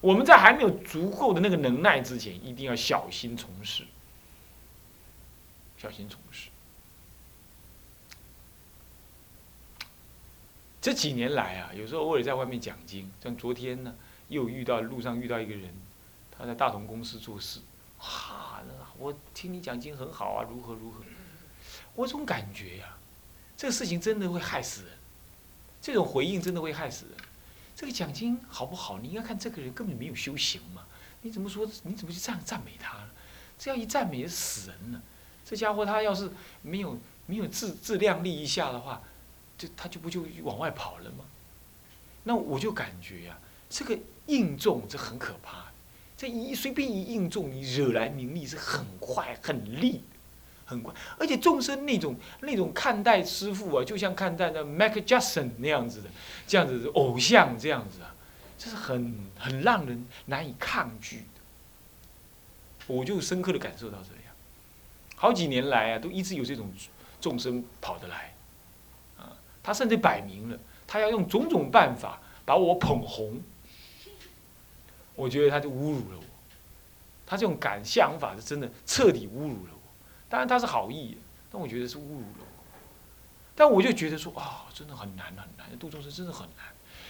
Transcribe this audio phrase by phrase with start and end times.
[0.00, 3.84] 我们在还没有足够的那个能耐之前，一定要小心从事，
[5.76, 6.48] 小心从事。
[10.80, 13.94] 这几年来啊，有时候偶尔在外面讲经，像昨天呢，
[14.28, 15.70] 又遇到路上遇到一个人，
[16.30, 17.60] 他在大同公司做事，
[17.98, 18.62] 哈，
[18.98, 21.04] 我听你讲经很好啊，如何如何，
[21.94, 22.96] 我总感觉呀，
[23.58, 24.92] 这个事情真的会害死人，
[25.82, 27.14] 这种回应真的会害死人。
[27.80, 28.98] 这个讲经好不好？
[28.98, 30.84] 你应该看这个人根本没有修行嘛，
[31.22, 31.66] 你怎么说？
[31.84, 32.98] 你怎么去赞赞美他？
[33.58, 35.00] 这样一赞美也死人了。
[35.46, 36.30] 这家伙他要是
[36.60, 39.00] 没有没有自自量力一下的话。
[39.56, 41.24] 就他就不就往外跑了吗？
[42.24, 43.38] 那我就感觉呀，
[43.70, 45.64] 这个应众这很可怕，
[46.18, 50.02] 这一随便一应众，你惹来名利是很快很利，
[50.70, 50.94] 很快。
[51.18, 56.08] 而且众生那种那种看待师傅啊，就像看待那 Michael Jackson 那样子的，
[56.46, 58.14] 这样子的偶像这样子啊，
[58.56, 61.24] 这是很很让人难以抗拒的。
[62.86, 64.34] 我就深刻的感受到这样，
[65.16, 66.72] 好几年来啊，都一直有这种
[67.20, 68.34] 众生跑得来。
[69.18, 69.32] 啊
[69.62, 73.42] 他甚至摆明了，他要用种种办法把我捧红。
[75.14, 76.24] 我觉得他就侮辱了我，
[77.26, 79.72] 他这种感想法是真的彻底侮辱了。
[80.30, 81.18] 当然他是好意，
[81.50, 82.46] 但我觉得是侮辱了我。
[83.54, 86.64] 但我就觉得说啊，真的很难很难，度众生真的很难。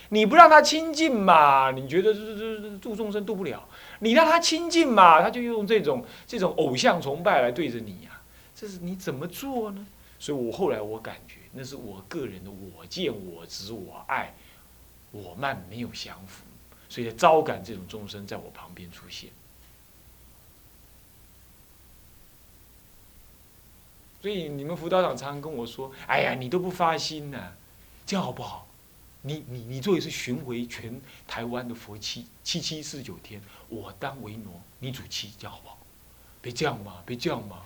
[0.09, 1.71] 你不让他亲近嘛？
[1.71, 3.69] 你觉得这这这度众生度不了？
[4.01, 5.23] 你让他亲近嘛？
[5.23, 8.21] 他就用这种这种偶像崇拜来对着你呀？
[8.53, 9.87] 这是你怎么做呢？
[10.19, 11.37] 所以我后来我感觉。
[11.53, 14.33] 那是我个人的我见我执我爱
[15.11, 16.45] 我慢没有相符，
[16.89, 19.31] 所以招感这种众生在我旁边出现。
[24.23, 27.53] 所以你们辅导长常常跟我说：“哎呀，你都不发心呢，
[28.05, 28.67] 这样好不好？
[29.23, 35.79] 你你你做一次巡回全台湾的佛七七七四九天，我当为挪，你主七，这样好不好？
[36.43, 37.63] 别这样嘛，别这样嘛。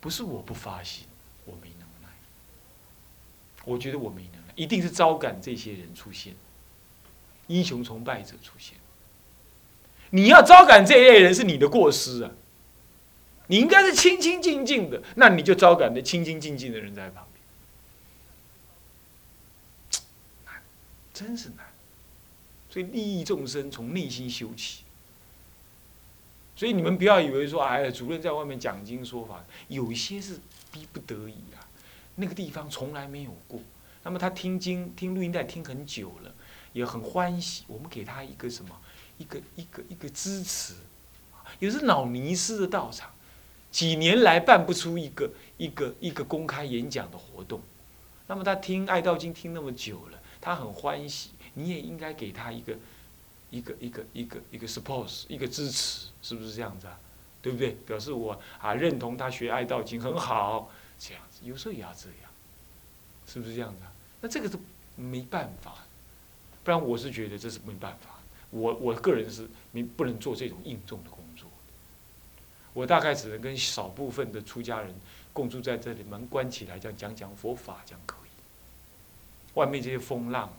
[0.00, 1.04] 不是我不发心，
[1.44, 2.08] 我没能耐。”
[3.64, 6.34] 我觉得我没能耐，一定是招感这些人出现，
[7.46, 8.76] 英雄崇拜者出现。
[10.10, 12.30] 你要招感这一类人是你的过失啊！
[13.50, 17.26] 你应该是清清静静的，那你就招感的清清静静的人在旁
[19.90, 20.02] 边，
[20.46, 20.62] 难，
[21.12, 21.66] 真是难。
[22.70, 24.84] 所以利益众生从内心修起。
[26.54, 30.38] 所以你们不要以为说，哎，主任在外面讲经说法，有些是
[30.70, 31.66] 逼不得已啊。
[32.14, 33.58] 那个地方从来没有过，
[34.04, 36.32] 那么他听经听录音带听很久了，
[36.72, 37.64] 也很欢喜。
[37.66, 38.80] 我们给他一个什么，
[39.18, 40.74] 一个一个一个支持。
[41.58, 43.10] 有时老尼斯的道场，
[43.70, 47.60] 几年来办不出一个一个一个公开演讲的活动，
[48.26, 51.30] 那么他听爱道经听那么久了，他很欢喜。
[51.54, 52.76] 你也应该给他一个
[53.50, 56.98] 一个一个一个一个 support，一个支持，是不是这样子啊？
[57.42, 57.70] 对不对？
[57.86, 60.70] 表示我啊认同他学爱道经很好。
[60.98, 62.30] 这样子，有时候也要这样，
[63.26, 63.92] 是不是这样子啊？
[64.20, 64.58] 那这个是
[64.96, 65.76] 没办法，
[66.62, 68.10] 不然我是觉得这是没办法。
[68.50, 71.10] 我我个人是没不能做这种应重的，
[72.72, 74.94] 我大概只能跟少部分的出家人
[75.32, 78.28] 共住在这里，门关起来，这样讲讲佛法，这样可以。
[79.54, 80.52] 外面这些风浪，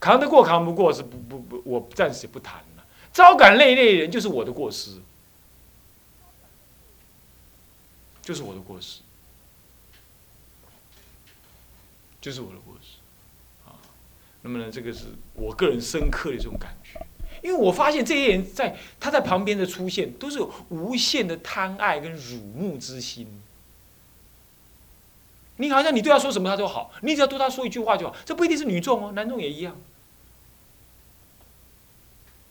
[0.00, 2.84] 扛得过扛不过是不不不，我暂时不谈了。
[3.12, 5.00] 招感累累人就是我的过失，
[8.22, 9.00] 就是我的过失。
[12.20, 12.96] 就是我的过失，
[13.68, 13.76] 啊，
[14.40, 16.98] 那么呢，这个是我个人深刻的这种感觉，
[17.44, 23.28] 因为我发现这些人在他在旁边的出现，都是有无限的贪爱跟辱慕之心。
[25.58, 29.76] 你好像你对他说什么他都好，你只要对他说一句话就好，这不一定是女众哦，男众也一样。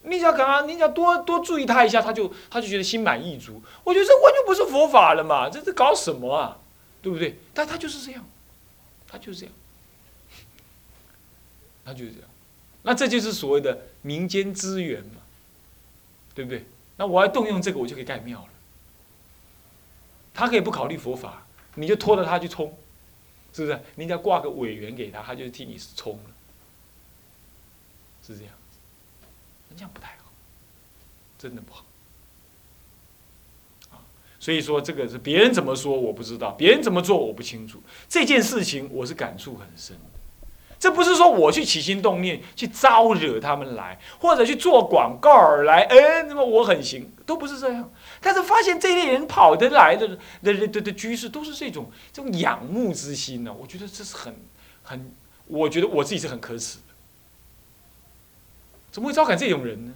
[0.03, 0.61] 你只要干嘛？
[0.67, 3.63] 你只要多多注意他一下，他就他就觉得心满意足。
[3.83, 6.59] 我觉得这完全不是佛法了嘛，这是搞什么啊？
[7.01, 7.39] 对不对？
[7.51, 8.23] 但他就是这样，
[9.07, 9.55] 他就是这样。
[11.83, 12.29] 他就是这样，
[12.83, 15.21] 那这就是所谓的民间资源嘛，
[16.35, 16.65] 对不对？
[16.97, 18.49] 那我要动用这个，我就可以盖庙了。
[20.33, 21.45] 他可以不考虑佛法，
[21.75, 22.77] 你就拖着他去冲，
[23.53, 23.79] 是不是？
[23.95, 26.31] 你只要挂个委员给他，他就替你冲了，
[28.25, 28.77] 是这样子。
[29.75, 30.31] 这样不太好，
[31.39, 31.85] 真的不好。
[33.89, 33.97] 啊，
[34.39, 37.81] 所以说这个是别人怎么说我不知道，别人怎么做我不清楚。
[38.07, 39.97] 这件事情我是感触很深。
[40.83, 47.89] 这不是说我去起心动念去招惹他们来，或者去做广告来，哎，那么我很行，都不是这样。
[48.19, 50.05] 但是发现这类人跑得来的
[50.41, 53.55] 的的的的居士，都是这种这种仰慕之心呢。
[53.57, 54.35] 我觉得这是很
[54.83, 55.09] 很，
[55.47, 56.93] 我觉得我自己是很可耻的，
[58.91, 59.93] 怎么会招感这种人呢？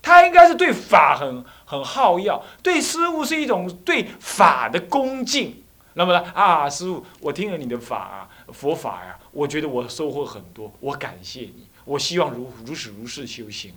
[0.00, 5.61] 他应该是对法很很好要，对师物是一种对法的恭敬。
[5.94, 13.74] 那么呢，啊，师傅，我听了你的法啊，佛法呀，我觉得我收获很多，我感谢你，我希望如如此如是修行。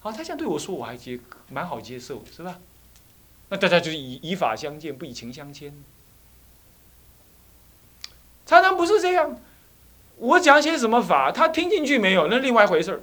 [0.00, 2.58] 好，他这样对我说，我还接蛮好接受，是吧？
[3.48, 5.72] 那大家就是以以法相见，不以情相牵。
[8.44, 9.40] 常常不是这样，
[10.16, 13.00] 我讲些什么法，他听进去没有，那另外一回事儿。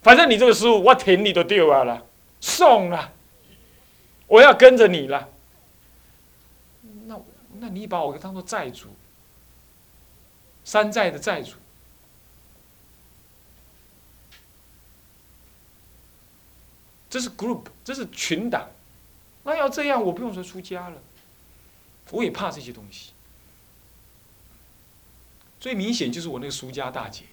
[0.00, 2.06] 反正你这个师傅，我听你都丢了，
[2.40, 3.12] 送了，
[4.26, 5.28] 我要跟着你了。
[7.60, 8.88] 那你把我当做债主，
[10.64, 11.54] 山寨的债主。
[17.08, 18.68] 这是 group，这是群党。
[19.44, 21.00] 那要这样，我不用说出家了，
[22.10, 23.12] 我也怕这些东西。
[25.58, 27.24] 最明显就是我那个苏家大姐，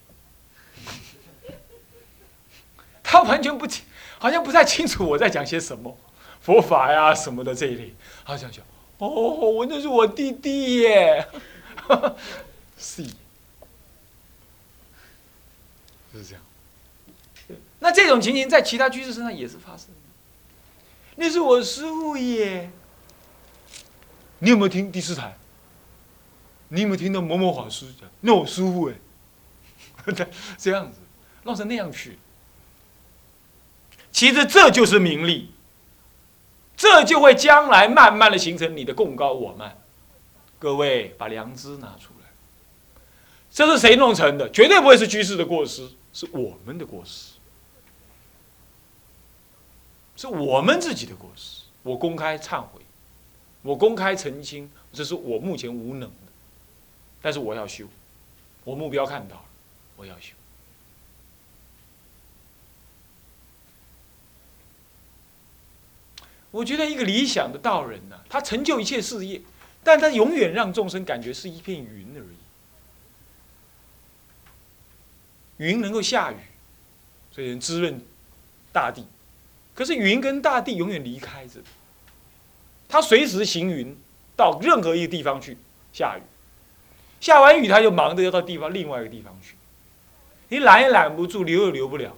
[3.02, 3.84] 她完全不清，
[4.18, 5.98] 好像不太清楚我在讲些什么
[6.40, 7.94] 佛法呀什么的这一类。
[8.24, 8.64] 她想想，
[8.98, 11.26] 哦，我那是我弟弟耶，
[12.78, 13.04] 是，
[16.12, 16.42] 就是这样。
[17.80, 19.94] 那这种情形在其他居士身上也是发生的。
[21.16, 22.70] 那是我师傅耶，
[24.38, 25.36] 你有没有听第四台？
[26.68, 28.08] 你有没有听到某某法师讲？
[28.20, 28.94] 那我师傅哎，
[30.58, 30.98] 这样子
[31.44, 32.18] 弄成那样去，
[34.10, 35.53] 其实这就是名利，
[36.84, 39.74] 这就会将来慢慢的形成你的共高我慢。
[40.58, 42.28] 各位把良知拿出来，
[43.50, 44.50] 这是谁弄成的？
[44.50, 47.36] 绝对不会是居士的过失，是我们的过失，
[50.14, 51.62] 是我们自己的过失。
[51.82, 52.82] 我公开忏悔，
[53.62, 56.32] 我公开澄清，这是我目前无能的。
[57.22, 57.86] 但是我要修，
[58.62, 59.44] 我目标看到了，
[59.96, 60.34] 我要修。
[66.54, 69.42] 我觉得一个理想的道人呢，他成就一切事业，
[69.82, 72.36] 但他永远让众生感觉是一片云而已。
[75.56, 76.36] 云能够下雨，
[77.32, 78.00] 所以能滋润
[78.72, 79.04] 大地。
[79.74, 81.58] 可是云跟大地永远离开着，
[82.88, 83.96] 他随时行云
[84.36, 85.56] 到任何一个地方去
[85.92, 86.22] 下雨。
[87.20, 89.56] 下完雨，他就忙着要到地方另外一个地方去，
[90.50, 92.16] 你拦也拦不住，留也留不了。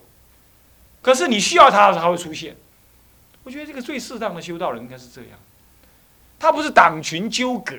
[1.01, 2.55] 可是你需要他，他会出现。
[3.47, 5.39] 我觉得这个最适当的修道人应该是这样，
[6.37, 7.77] 他不是党群纠葛，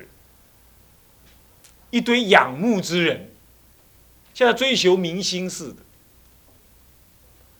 [1.90, 3.30] 一堆仰慕之人，
[4.32, 5.82] 像追求明星似的。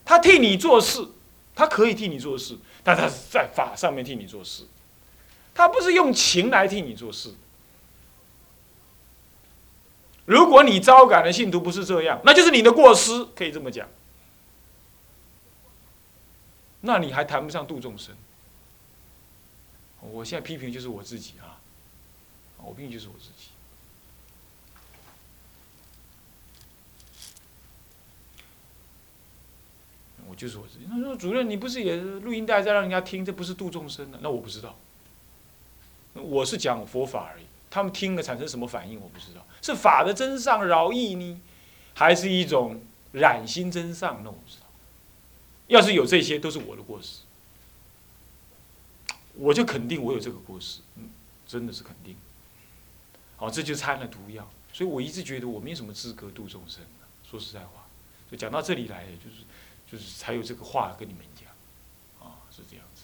[0.07, 1.07] 他替你做事，
[1.55, 4.63] 他可以替你做事，但他是在法上面替你做事，
[5.55, 7.35] 他不是用情来替你做事。
[10.25, 13.87] 如果你招感的信徒不是这样，那就是你的过失，可以这么讲。
[16.81, 18.15] 那你还谈不上度众生。
[20.01, 21.59] 我现在批评就是我自己啊，
[22.59, 23.49] 我批评就是我自己。
[30.29, 30.85] 我就是我自己。
[30.87, 33.25] 他说：“主任，你不是也录音带在让人家听？
[33.25, 34.19] 这不是度众生的？
[34.21, 34.77] 那我不知道。
[36.13, 39.01] 我是讲佛法而已。”他们听了产生什么反应？
[39.01, 41.41] 我不知道，是法的真上饶意呢，
[41.95, 42.81] 还是一种
[43.13, 44.23] 染心真上？
[44.23, 44.67] 那我不知道。
[45.69, 47.21] 要是有这些，都是我的过失，
[49.35, 51.09] 我就肯定我有这个过失，嗯，
[51.47, 52.17] 真的是肯定。
[53.37, 56.83] 好，这就掺了毒药，所以我一直觉得我没什么资格度众生。
[57.31, 57.87] 说实在话，
[58.31, 59.45] 就讲到这里来，就是
[59.91, 61.49] 就是才有这个话跟你们讲，
[62.27, 63.03] 啊，是这样子。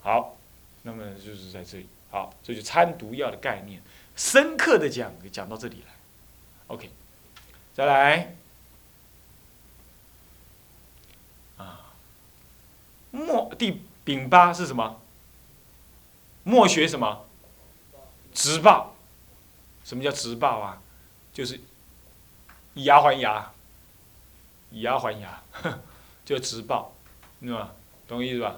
[0.00, 0.36] 好，
[0.82, 1.86] 那么就是在这里。
[2.10, 3.82] 好，这就参毒药的概念，
[4.16, 5.92] 深刻的讲，讲到这里来
[6.68, 6.88] ，OK，
[7.74, 8.34] 再来，
[11.58, 11.92] 啊，
[13.10, 15.00] 末第丙八是什么？
[16.44, 17.24] 莫学什么？
[18.32, 18.94] 直报，
[19.84, 20.80] 什么叫直报啊？
[21.32, 21.60] 就是
[22.74, 23.52] 以牙还牙，
[24.70, 25.42] 以牙还牙，
[26.24, 26.94] 就直报，
[27.40, 27.72] 对吧？
[28.06, 28.56] 懂我意思吧？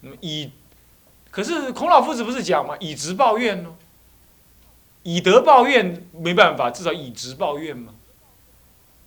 [0.00, 0.50] 那么以。
[1.30, 2.76] 可是孔老夫子不是讲吗？
[2.80, 3.74] 以直报怨呢？
[5.02, 7.94] 以德报怨没办法，至少以直报怨嘛。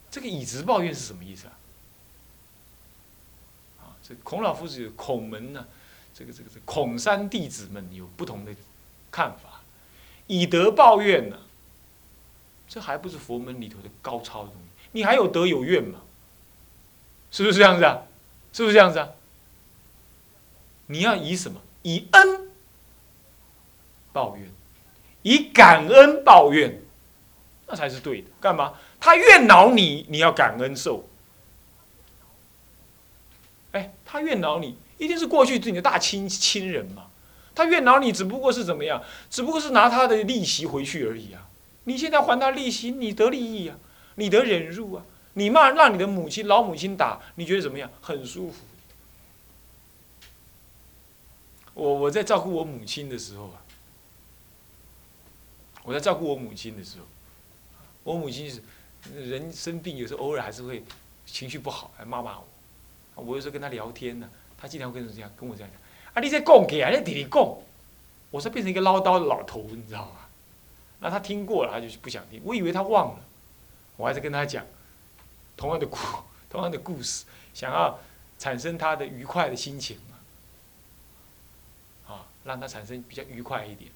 [0.09, 1.53] 这个以直报怨是什么意思啊？
[4.09, 5.63] 这孔老夫子孔门呢，
[6.15, 8.51] 这个这个这孔山弟子们有不同的
[9.11, 9.61] 看法。
[10.25, 11.37] 以德报怨呢，
[12.67, 14.87] 这还不是佛门里头的高超的东西？
[14.93, 16.01] 你还有德有怨吗？
[17.31, 18.01] 是不是这样子啊？
[18.51, 19.09] 是不是这样子啊？
[20.87, 21.61] 你要以什么？
[21.83, 22.49] 以恩
[24.11, 24.49] 报怨，
[25.21, 26.81] 以感恩报怨，
[27.67, 28.29] 那才是对的。
[28.41, 28.73] 干嘛？
[28.99, 31.07] 他越恼你，你要感恩受。
[33.71, 37.07] 哎，他越恼你，一定是过去是你的大亲亲人嘛。
[37.53, 39.03] 他越恼你，只不过是怎么样？
[39.29, 41.47] 只不过是拿他的利息回去而已啊。
[41.83, 43.77] 你现在还他利息，你得利益啊，
[44.15, 45.03] 你得忍辱啊。
[45.33, 47.89] 你骂让你的母亲老母亲打，你觉得怎么样？
[48.01, 48.63] 很舒服。
[51.75, 53.61] 我我在照顾我母亲的时候啊，
[55.83, 57.05] 我在照顾我母亲的时候，
[58.03, 58.61] 我母亲是
[59.13, 60.83] 人生病，有时候偶尔还是会
[61.25, 62.45] 情绪不好，还骂骂我。
[63.19, 65.81] 我有时候跟他聊天呢，他经常会跟我这样跟我这样讲
[66.13, 67.57] ：“啊，你在讲给啊，你弟弟讲。”
[68.31, 70.27] 我说变成一个唠叨的老头，你知道吗？
[70.99, 72.39] 那他听过了，他就是不想听。
[72.43, 73.19] 我以为他忘了，
[73.97, 74.63] 我还是跟他讲
[75.57, 75.97] 同样的故
[76.47, 77.99] 同样的故事，想要
[78.37, 79.97] 产生他的愉快的心情
[82.07, 83.89] 嘛，啊，让他产生比较愉快一点。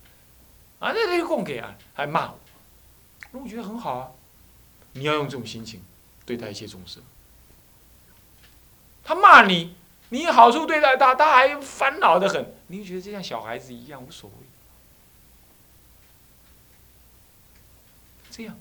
[0.79, 2.39] 啊，那那供给啊，还骂我，
[3.31, 4.11] 那我觉得很好啊。
[4.93, 5.79] 你要用这种心情
[6.25, 7.03] 对待一切众生。
[9.03, 9.75] 他骂你，
[10.09, 14.35] 你好处对待他，他还烦恼的很，你就觉得就像小孩子一样无所谓。
[18.31, 18.57] 这样，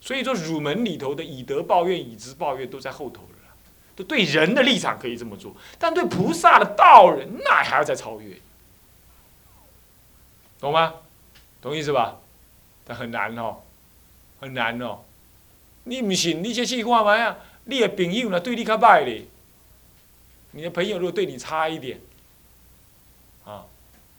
[0.00, 3.48] 所以说儒门里头的以德报怨、以直报怨都在后头了，
[3.96, 8.36] 都对人的立场可以这么做，但对菩萨的道人，那还要再超越，
[10.60, 10.94] 懂吗？
[11.60, 12.18] 懂意思吧？
[12.84, 13.62] 但很难哦，
[14.40, 15.00] 很难哦。
[15.84, 17.36] 你唔信，你先去看嘛呀。
[17.64, 19.24] 你的朋友呢，对你较歹咧，
[20.52, 22.00] 你的朋友如果对你差一点，
[23.44, 23.66] 啊，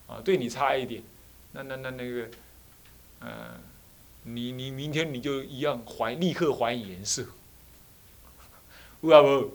[0.07, 1.03] 啊，对你差一点，
[1.51, 2.29] 那那那那个，
[3.21, 3.59] 嗯。
[4.25, 7.27] 你你明天你就一样还立刻还颜色，
[9.01, 9.51] 有啊无？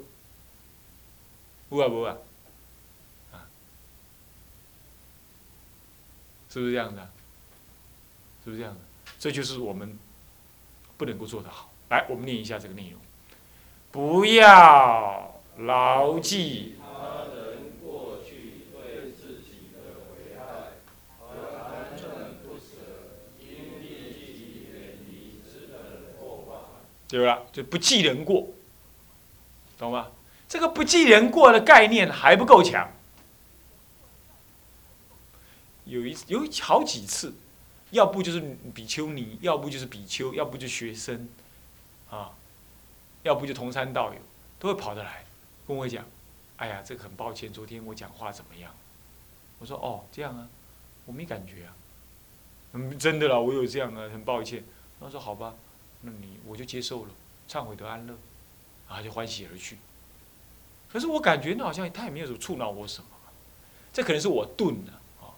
[1.71, 2.19] 有啊无啊？
[3.33, 3.49] 啊，
[6.51, 7.03] 是不是这样的？
[8.45, 8.81] 是不是这样的？
[9.19, 9.99] 这就是我们
[10.99, 11.73] 不能够做得好。
[11.89, 13.01] 来，我们念一下这个内容：
[13.91, 16.75] 不要牢记。
[27.11, 27.41] 对吧？
[27.51, 28.49] 就不记人过，
[29.79, 30.09] 懂吗？
[30.47, 32.93] 这个不记人过的概念还不够强。
[35.87, 37.33] 有一有好几次，
[37.93, 41.27] 要不就是比丘尼，要不就是比丘，要不就学生，
[42.11, 42.33] 啊，
[43.23, 44.21] 要不就同山道友，
[44.59, 45.25] 都会跑得来
[45.67, 46.05] 跟我讲
[46.57, 48.73] ：“哎呀，这个很抱歉，昨天我讲话怎么样？”
[49.59, 50.49] 我说：“哦，这样啊，
[51.07, 51.75] 我没感觉啊。”
[52.75, 54.63] 嗯，真的啦，我有这样啊，很抱歉。
[55.01, 55.55] 他说：“好吧。”
[56.03, 57.11] 那你我就接受了，
[57.49, 58.15] 忏悔得安乐，
[58.89, 59.79] 然后，就欢喜而去。
[60.93, 63.09] 可是我感觉那好像他也没有触恼我什么，
[63.93, 65.35] 这可能是我钝了啊。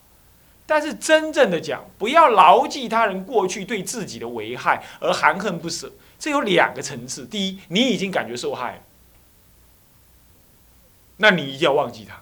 [0.67, 7.25] 但是真正的讲，不要牢记他人过去对自己的危害而含恨不舍，这有两个层次。
[7.25, 8.81] 第一，你已经感觉受害了，
[11.17, 12.21] 那你一定要忘记他，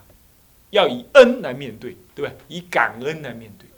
[0.70, 2.34] 要以恩来面对，对不对？
[2.48, 3.68] 以感恩来面对。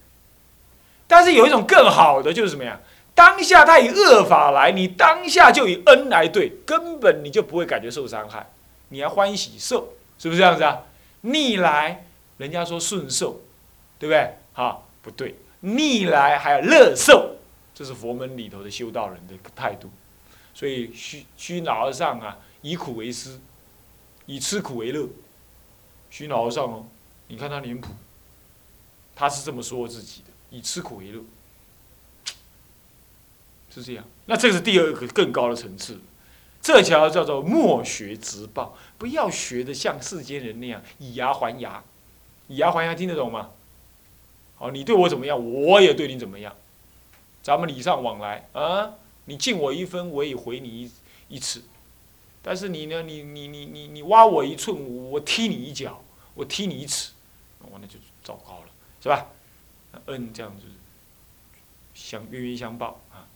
[1.08, 2.80] 但是有一种更好的，就是什么呀？
[3.16, 8.48] 当下他以恶法来，你当下就以恩来对，根本你就不会感觉受伤害，
[8.90, 10.84] 你还欢喜受，是不是这样子啊？
[11.22, 12.06] 逆来，
[12.38, 13.40] 人家说顺受，
[13.98, 14.36] 对不对？
[14.52, 17.34] 好，不对，逆来还要乐受，
[17.74, 19.90] 这是佛门里头的修道人的态度。
[20.54, 23.38] 所以虚虚脑而上啊，以苦为师，
[24.26, 25.08] 以吃苦为乐。
[26.10, 26.86] 虚脑而上哦，
[27.28, 27.92] 你看他脸谱，
[29.14, 31.22] 他是这么说自己的，以吃苦为乐。
[33.74, 35.56] 是这样，那这是第二个更高的？
[35.56, 35.98] 层次，
[36.60, 39.72] 这条叫做莫学直报，不要学的？
[39.72, 41.82] 像世间人那样以牙还牙，
[42.48, 43.48] 以牙还牙听得懂吗？
[44.56, 46.54] 好，你对我怎么样，我也对你怎么样，
[47.42, 48.92] 咱们礼尚往来啊，
[49.24, 50.90] 你敬我一分，我也回你一
[51.28, 51.62] 一尺，
[52.42, 54.76] 但是你呢，你你你你你挖我一寸，
[55.10, 56.02] 我踢你一脚，
[56.34, 57.12] 我踢你一尺，
[57.60, 58.66] 我那就糟糕了，
[59.02, 59.26] 是吧？
[60.06, 60.64] 恩这样子
[61.94, 63.28] 相冤冤相报啊。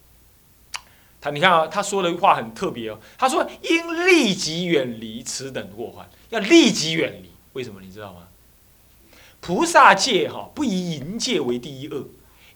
[1.21, 2.99] 他你看啊，他说的话很特别哦。
[3.19, 7.31] 他说：“应立即远离此等祸患，要立即远离。
[7.53, 8.29] 为什么你知道吗？
[9.41, 12.09] 菩萨戒哈不以淫戒为第一恶，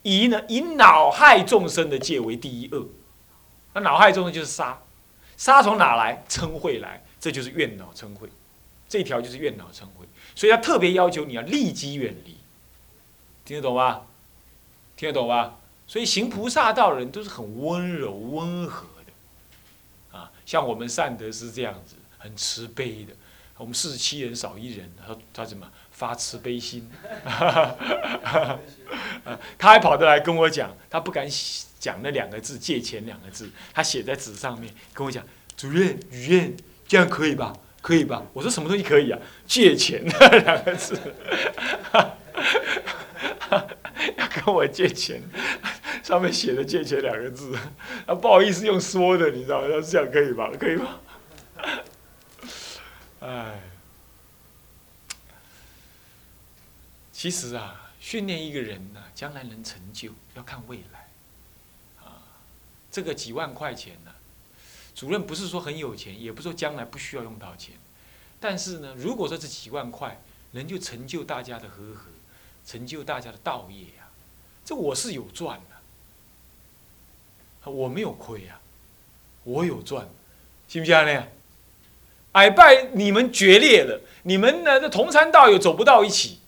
[0.02, 2.88] 以呢以恼害众生的戒为第一恶。
[3.72, 4.80] 那脑海中的就是沙，
[5.36, 6.24] 沙从哪来？
[6.28, 8.28] 嗔恚来，这就是怨恼嗔恚。
[8.88, 12.36] 这条就是怨恼嗔恚，所以他特别要求你要立即远离。
[13.44, 14.02] 听得懂吗？
[14.96, 15.54] 听得懂吗？
[15.86, 23.12] 所以行菩萨道的人都是很温柔温和的，啊，像我们善德是这样子，很慈悲的。
[23.60, 26.90] 我们四十七人少一人，他他怎么发慈悲心？
[29.58, 31.28] 他还跑得来跟我讲，他不敢
[31.78, 35.22] 讲那两个字“借钱”两个字，他写在纸上面跟我讲
[35.58, 36.56] ：“主任，语言
[36.88, 37.52] 这样可以吧？
[37.82, 39.18] 可以吧？”我说：“什么东西可以啊？
[39.46, 40.98] 借钱两个字，
[44.16, 45.20] 要跟我借钱，
[46.02, 47.54] 上面写的‘借钱’两个字，
[48.06, 49.68] 啊，不好意思用说的，你知道吗？
[49.68, 50.50] 要这样可以吧？
[50.58, 50.98] 可以吧？
[53.20, 53.60] 哎。”
[57.12, 61.08] 其实啊，训练一个人呢，将来能成就，要看未来。
[62.02, 62.22] 啊，
[62.90, 64.14] 这个几万块钱呢，
[64.94, 67.74] 主任不是说很有钱，也不是说将来不需要用到钱。
[68.40, 70.18] 但是呢，如果说这几万块
[70.52, 72.06] 能就成就大家的和合，
[72.64, 74.08] 成就大家的道业呀，
[74.64, 75.60] 这我是有赚
[77.64, 78.58] 的，我没有亏啊，
[79.44, 80.08] 我有赚，
[80.68, 81.28] 信不信呢？
[82.32, 86.38] 矮拜你们决裂了，你们呢，这同参道友走不到一起。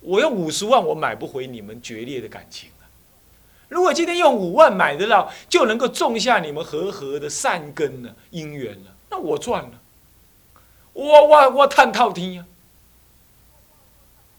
[0.00, 2.86] 我用五十万，我买不回你们决裂的感情啊！
[3.68, 9.80] 如果今天用五万买得到，就能够种下你们和合的善根呢，因缘了，那我赚了。
[10.92, 12.44] 我我我探套听呀，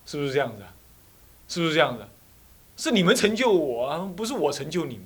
[0.05, 0.73] 是不是这样子啊？
[1.49, 2.05] 是不是这样子？
[2.77, 5.05] 是你们成就我啊，不是我成就你们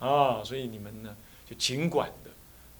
[0.00, 0.08] 啊！
[0.08, 1.14] 啊，所以你们呢，
[1.48, 2.30] 就尽管的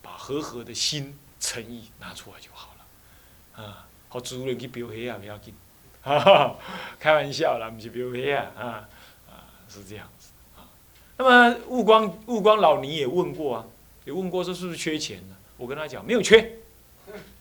[0.01, 3.63] 把和合的心诚意拿出来就好了。
[3.63, 5.53] 啊，好，主人去表黑啊，不要紧。
[6.01, 6.57] 哈哈，
[6.99, 8.89] 开玩笑啦，不是表黑啊，啊
[9.29, 10.65] 啊是这样子啊。
[11.19, 13.65] 那么悟光悟光老尼也问过啊，
[14.07, 15.37] 也问过说是不是缺钱呢？
[15.59, 16.59] 我跟他讲没有缺，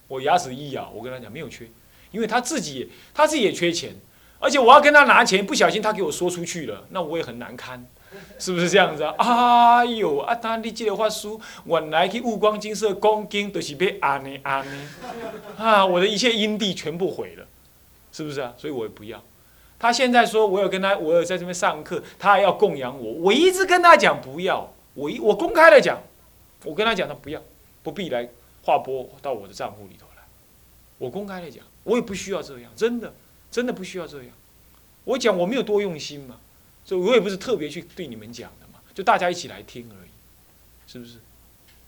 [0.09, 1.69] 我牙齿一咬，我跟他讲没有缺，
[2.11, 3.95] 因为他自己他自己也缺钱，
[4.39, 7.85] 而且我要跟他拿钱，不小心他给我说出去了，那我也很难堪，
[8.39, 9.15] 是不是这样子啊？
[9.77, 14.89] 哎呦啊，他你这个话书，原来去悟光金色恭敬都是被安呢安呢，
[15.57, 17.45] 啊，我的一切因地全部毁了。
[18.15, 18.53] 是不是啊？
[18.55, 19.19] 所以我也不要。
[19.79, 23.13] 他现在说，我有跟他，我有在这边上课，他还要供养我。
[23.13, 25.99] 我一直跟他讲不要，我一我公开的讲，
[26.63, 27.41] 我跟他讲他不要，
[27.81, 28.29] 不必来
[28.61, 30.23] 划拨到我的账户里头来。
[30.99, 33.11] 我公开的讲，我也不需要这样，真的，
[33.49, 34.27] 真的不需要这样。
[35.05, 36.37] 我讲我没有多用心嘛，
[36.85, 40.09] 所以我也不是特别去对你们讲的嘛，就大家一起来听而已，
[40.85, 41.17] 是不是？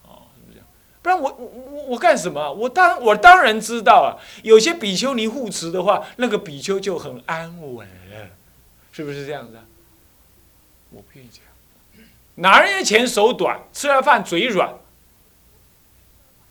[0.04, 0.68] 哦，是不是这样？
[1.02, 2.52] 不然我我我干什么？
[2.54, 7.88] 我当我当然知道啊，有些比丘尼护持的话，那个比丘就很安稳，
[8.92, 9.60] 是不是这样子？
[10.92, 11.42] 我不愿意这
[12.00, 14.74] 样，拿人家钱手短，吃了饭嘴软。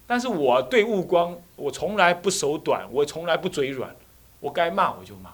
[0.07, 3.97] 但是我对悟光，我从来不手短，我从来不嘴软，
[4.41, 5.31] 我该骂我就骂，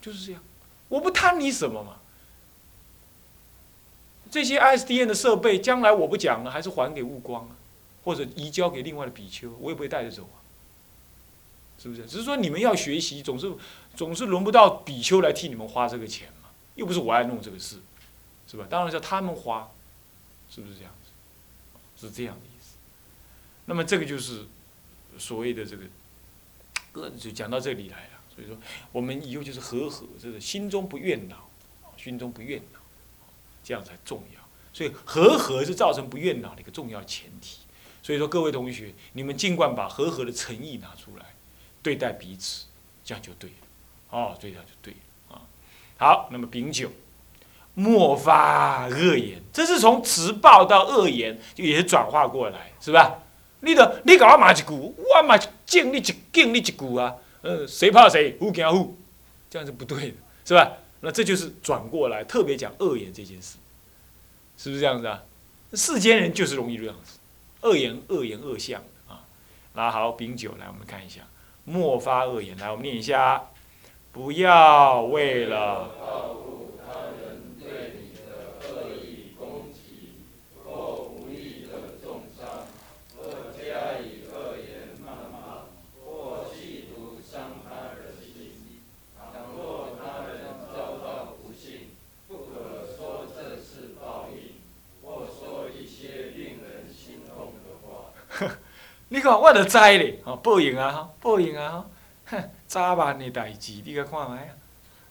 [0.00, 0.42] 就是这样，
[0.88, 1.96] 我不贪你什么嘛。
[4.30, 7.56] 这些 SDN 的设备，将来我不讲了，还是还给悟光啊，
[8.04, 10.36] 或者移交给另外的比丘，我也不会带着走啊，
[11.78, 12.04] 是不是？
[12.06, 13.50] 只是说你们要学习，总是
[13.96, 17.78] 总是轮不到比丘来替你们花这个钱嘛，又不是我爱弄这个事，
[18.46, 18.66] 是吧？
[18.68, 19.70] 当然是他们花，
[20.50, 22.06] 是不是这样子？
[22.06, 22.76] 是这样的意思。
[23.64, 24.44] 那么这个就是
[25.18, 25.76] 所谓的这，
[26.92, 28.17] 个就讲到这里来了。
[28.38, 28.56] 所以说，
[28.92, 31.50] 我们以后就是和和，就是心中不怨恼，
[31.96, 32.78] 心中不怨恼。
[33.64, 34.40] 这样才重要，
[34.72, 37.58] 所以和和是造成不怨恼的一个重要前提。
[38.02, 41.34] 所以说，各位同学，你们尽管把和和的诚意拿出来
[41.82, 42.64] 对待彼此，
[43.04, 43.56] 这样就对了。
[44.08, 45.42] 哦，这样就对了啊。
[45.98, 46.90] 好，那么丙九，
[47.74, 53.18] 莫发恶言，这是从持报到恶言，就也是转化过来，是吧？
[53.60, 57.16] 你的你搞我骂一句，我骂敬你一敬你一句啊。
[57.66, 58.96] 谁怕谁，互惊互，
[59.48, 60.72] 这样是不对的，是吧？
[61.00, 63.56] 那这就是转过来，特别讲恶言这件事，
[64.56, 65.22] 是不是这样子啊？
[65.74, 67.18] 世间人就是容易这样子，
[67.60, 69.22] 恶言、恶言、恶相啊。
[69.74, 71.20] 那好，丙酒来，我们看一下，
[71.64, 72.56] 莫发恶言。
[72.58, 73.50] 来，我们念一下，
[74.10, 75.90] 不要为了。
[99.18, 101.90] 你看，我著知咧，吼报应啊，吼报应啊，吼，
[102.26, 104.54] 哼，早晚 的代志，你甲看卖啊，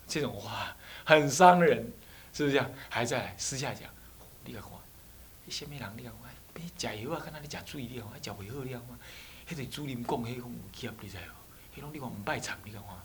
[0.07, 1.91] 这种话很伤人，
[2.31, 2.71] 是不是这样？
[2.87, 3.89] 还在私下讲，
[4.45, 4.69] 你甲看，
[5.49, 5.89] 什么人？
[5.97, 8.97] 你甲看，比食药啊，敢若你食水，你甲看，食袂好，你甲看，
[9.49, 11.77] 迄个主任讲，迄讲有劫，你知无？
[11.77, 12.95] 迄种你讲毋拜忏，你甲看，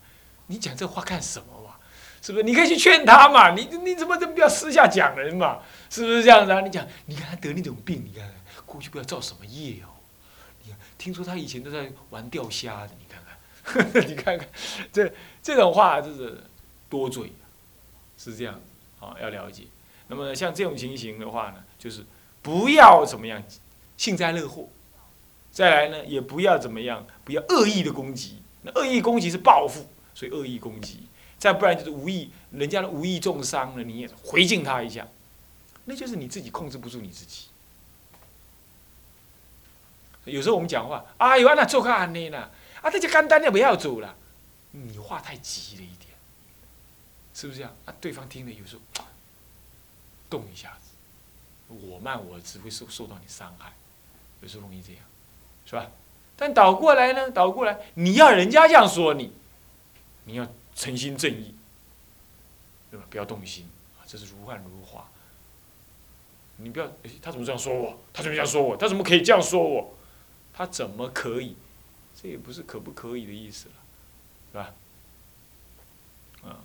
[0.47, 1.75] 你讲这话干什么嘛？
[2.23, 2.45] 是不是？
[2.45, 3.51] 你可以去劝他嘛？
[3.57, 5.59] 你你怎么这么不要私下讲人嘛？
[5.91, 6.61] 是不是这样子啊？
[6.61, 8.31] 你讲，你看他得那种病，你看
[8.65, 9.89] 过去不知道造什么业哦。
[10.99, 13.23] 听说他以前都在玩钓虾的，你看
[13.93, 14.49] 看， 你看看，
[14.93, 16.43] 这这种话就是
[16.89, 17.33] 多嘴，
[18.19, 18.61] 是这样
[19.01, 19.65] 啊，要了解。
[20.09, 22.05] 那么像这种情形的话呢，就是
[22.43, 23.43] 不要怎么样
[23.97, 24.69] 幸灾乐祸，
[25.51, 28.39] 再来呢，也不要怎么样，不要恶意的攻击。
[28.63, 31.01] 那恶意攻击是报复，所以恶意攻击。
[31.39, 35.09] 再不然就是无意，人家的无意重伤了，你也回敬他一下，
[35.87, 37.47] 那就是你自己控制不住你自己。
[40.25, 44.15] 有时候我们讲话，啊，有啊那做个安尼啦，啊，这就简单的不要走了，
[44.71, 46.17] 你话太急了一点，
[47.35, 47.75] 是不是这样？
[47.87, 49.05] 啊，对方听了有时候
[50.31, 53.73] 动一下子，我慢我只会受受到你伤害，
[54.41, 55.03] 有时候容易这样，
[55.67, 55.91] 是吧？
[56.37, 59.33] 但倒过来呢，倒过来，你要人家这样说你，
[60.25, 61.55] 你要诚心正义，
[62.91, 63.07] 对吧？
[63.11, 65.09] 不要动心啊，这是如幻如化。
[66.57, 66.87] 你不要，
[67.21, 67.99] 他怎么这样说我？
[68.13, 68.77] 他怎么这样说我？
[68.77, 69.95] 他怎么可以这样说我？
[70.53, 71.57] 他怎么可以？
[72.21, 73.75] 这也不是可不可以的意思了，
[74.51, 74.75] 是吧？
[76.43, 76.61] 啊，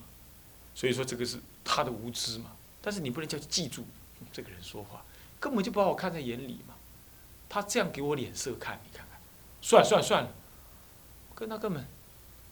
[0.75, 2.51] 所以说这个是他的无知嘛。
[2.81, 3.85] 但是你不能叫记住
[4.31, 5.03] 这个人说话，
[5.39, 6.75] 根本就不把我看在眼里嘛。
[7.49, 9.19] 他这样给我脸色看，你看看，
[9.61, 10.31] 算了算了算了，
[11.33, 11.85] 跟他根本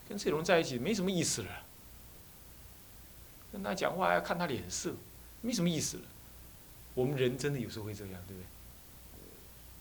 [0.07, 1.49] 跟这种人在一起没什么意思了。
[3.51, 4.93] 跟他讲话还要看他脸色，
[5.41, 6.03] 没什么意思了。
[6.93, 8.45] 我们人真的有时候会这样，对不对？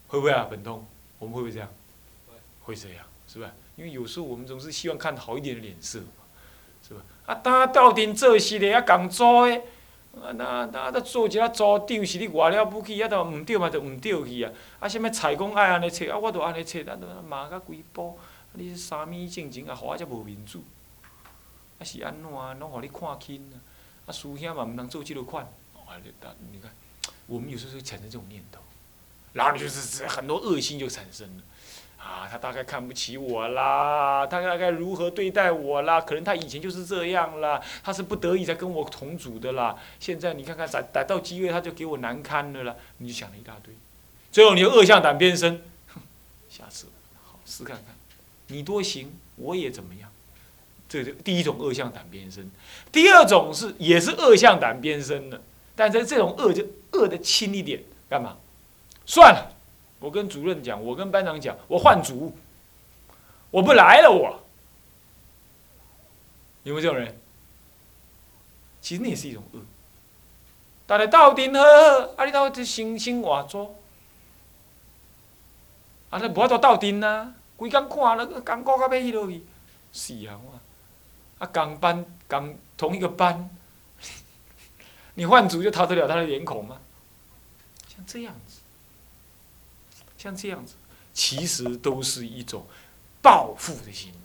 [0.09, 0.85] 会不会啊，本通？
[1.19, 1.69] 我们会不会这样？
[2.65, 3.53] 会这样，是吧？
[3.77, 6.01] 因为有时候我们总是希望看好一点的脸色，
[6.87, 7.03] 是吧？
[7.27, 9.57] 啊，他到底做事的啊，工作的，
[10.23, 14.53] 啊，那那他做一下组长是你外了不起，啊，都唔对嘛，就唔对去啊。
[14.81, 18.19] 啊，什么菜讲爱安尼切，啊，我都安尼切，啊，都骂甲规波，
[18.53, 20.61] 你是三米正经啊，互我才无面子。
[21.79, 22.23] 啊，是安怎？
[22.23, 23.57] 拢互你看轻啊。
[24.07, 25.45] 啊，师兄嘛，毋通做即落款。
[25.75, 26.71] 啊，你看，
[27.27, 28.61] 我们有时候会产生这种念头。
[29.35, 31.43] 然后就是很多恶心就产生了，
[31.99, 36.01] 啊，他大概看不起我啦，他大概如何对待我啦？
[36.01, 39.77] 可能他以前就是这样啦，他是不得已才跟我同组的啦。
[40.01, 43.75] 现在你看看，逮逮到机会他就给我难堪了啦，你就想了一大堆，
[44.33, 45.61] 最后你就恶向胆边生，
[46.49, 46.87] 下次
[47.23, 47.87] 好试看看，
[48.47, 50.09] 你多行我也怎么样？
[50.89, 52.49] 这是第一种恶向胆边生，
[52.93, 55.43] 第二种是也是恶向胆边生的，
[55.75, 58.37] 但是这种恶就恶的轻一点，干嘛？
[59.07, 59.53] 算了，
[60.01, 62.37] 我跟主任讲，我跟班长讲，我换组，
[63.51, 64.11] 我不来了。
[64.11, 64.41] 我
[66.63, 67.19] 有没有这种人？
[68.81, 69.61] 其实那也是一种恶。
[70.87, 71.63] 大家斗阵好，
[72.17, 73.75] 啊，你到这星星换组，
[76.11, 79.43] 啊，你无法度斗阵啊，规工看了，工过到尾去落去，
[79.93, 80.59] 是啊，我
[81.39, 83.49] 啊，同班同同一个班，
[85.15, 86.79] 你换组就逃得了他的脸孔吗？
[87.89, 88.35] 像这样。
[90.25, 90.77] 像这样子，
[91.13, 92.67] 其实都是一种
[93.21, 94.17] 报复的心理。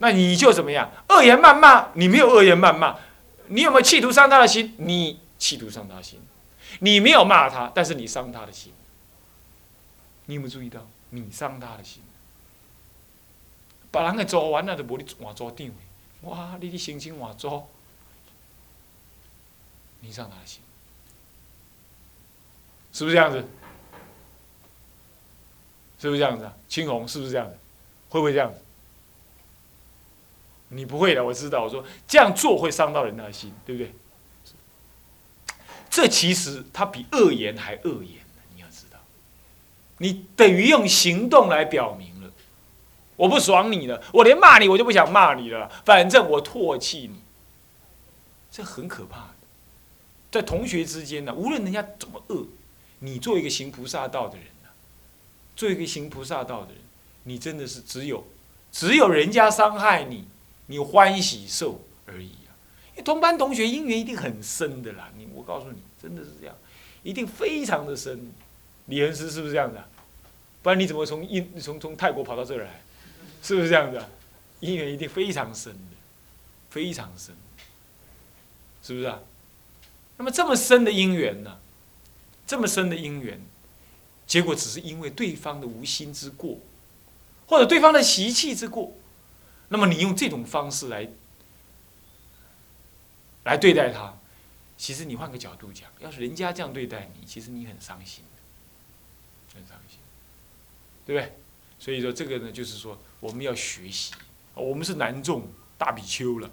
[0.00, 0.92] 那你就怎么样？
[1.08, 2.98] 恶言谩骂，你没有恶言谩骂，
[3.46, 4.74] 你有没有企图伤他的心？
[4.76, 6.20] 你企图伤他心，
[6.80, 8.74] 你没有骂他，但是你伤他的心。
[10.26, 10.86] 你有没有注意到？
[11.08, 12.02] 你伤他的心。
[13.90, 15.70] 别人给做完了就无你换组长，
[16.20, 16.58] 哇！
[16.60, 17.62] 你的心情换组，
[20.00, 20.60] 你伤他的心，
[22.92, 23.42] 是不是这样子？
[25.98, 26.54] 是不是这样子啊？
[26.68, 27.56] 青红是不是这样子？
[28.08, 28.60] 会不会这样子？
[30.68, 31.62] 你不会的，我知道。
[31.62, 33.92] 我说这样做会伤到人的心，对不对？
[35.88, 38.20] 这其实他比恶言还恶言
[38.54, 38.98] 你要知道，
[39.98, 42.30] 你等于用行动来表明了，
[43.16, 47.22] 我不爽你了，我连骂你我就不想骂你了，反正我唾弃你。
[48.50, 49.34] 这很可怕的，
[50.30, 52.46] 在同学之间呢，无论人家怎么恶，
[52.98, 54.46] 你做一个行菩萨道的人。
[55.56, 56.82] 做一个行菩萨道的人，
[57.24, 58.24] 你真的是只有，
[58.70, 60.28] 只有人家伤害你，
[60.66, 62.52] 你欢喜受而已啊！
[62.90, 66.54] 因为同班同学姻缘一定很深的啦，你我告诉你，真的是这样，
[67.02, 68.30] 一定非常的深。
[68.86, 69.88] 李恩师是不是这样子啊？
[70.62, 72.82] 不然你怎么从印从从泰国跑到这儿来？
[73.42, 74.08] 是不是这样子啊？
[74.60, 75.96] 姻缘一定非常深的，
[76.70, 77.34] 非常深，
[78.82, 79.20] 是不是啊？
[80.18, 81.58] 那么这么深的姻缘呢？
[82.46, 83.40] 这么深的姻缘。
[84.26, 86.58] 结果只是因为对方的无心之过，
[87.46, 88.92] 或者对方的习气之过，
[89.68, 91.08] 那么你用这种方式来
[93.44, 94.18] 来对待他，
[94.76, 98.24] 其实你换个角度讲，要是人家这样对待你，其实你很伤心
[99.54, 99.98] 很伤心，
[101.06, 101.36] 对不对？
[101.78, 104.12] 所以说这个呢，就是说我们要学习，
[104.54, 106.50] 我们是南众大比丘了，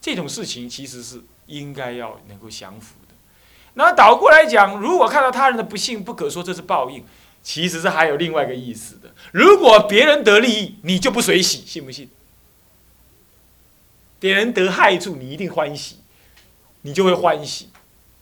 [0.00, 2.96] 这种事情其实是应该要能够降服。
[3.74, 7.04] 那倒过来讲，如果看到他人的不幸，不可说这是报应，
[7.42, 9.12] 其实是还有另外一个意思的。
[9.32, 12.08] 如果别人得利益，你就不随喜，信不信？
[14.20, 15.98] 别人得害处，你一定欢喜，
[16.82, 17.68] 你就会欢喜。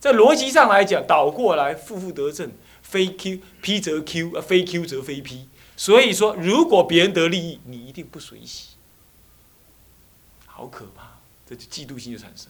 [0.01, 2.51] 在逻辑上来讲，倒过来，负负得正，
[2.83, 5.49] 非 Q P 则 Q，非 Q 则非 P。
[5.77, 8.71] 所以说，如果别人得利益，你一定不随喜，
[10.47, 12.49] 好可怕，这就嫉妒心就产生。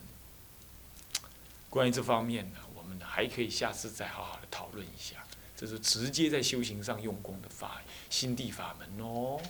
[1.68, 2.58] 关于这方面呢，
[2.92, 5.16] 们还可以下次再好好的讨论一下。
[5.56, 9.40] 这是直接在修行上用功的法心地法门哦，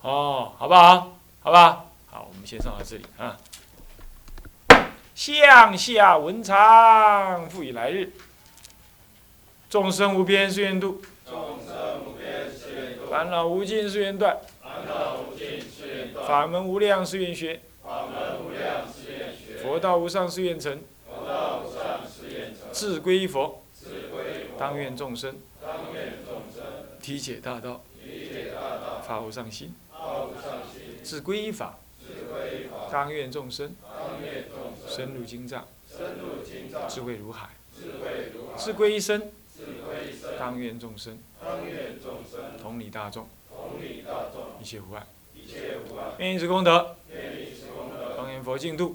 [0.00, 1.18] 哦，好不好？
[1.40, 3.36] 好吧，好，我们先上到这里啊。
[5.14, 8.12] 向下文长，复以来日。
[9.68, 17.60] 众生无边誓愿度，众生无边誓愿度烦恼无尽誓愿断，烦恼无尽誓愿断法门无量誓愿学，
[19.62, 20.80] 佛道无上誓愿成，
[22.78, 23.60] 志归佛，
[24.56, 25.34] 当愿众生。
[27.02, 27.82] 体解大道，
[29.02, 29.74] 发无上心，
[31.02, 31.76] 志归法，
[32.92, 33.74] 当愿众生。
[34.86, 35.66] 深入经藏，
[36.88, 37.48] 智慧如海，
[38.56, 39.28] 智归一生，
[40.38, 41.18] 当愿众生，
[42.62, 43.26] 同理大众，
[44.60, 45.04] 一切无碍，
[46.18, 46.94] 愿以此功德，
[48.14, 48.94] 庄严佛净土，